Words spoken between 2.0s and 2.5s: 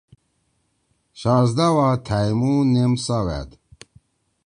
تھأئں